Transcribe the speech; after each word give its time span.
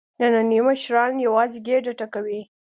نني 0.31 0.57
مشران 0.67 1.13
یوازې 1.25 1.57
ګېډه 1.67 1.91
ډکوي. 1.99 2.41